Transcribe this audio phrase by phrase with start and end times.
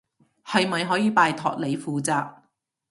[0.43, 2.33] 係咪可以拜託你負責？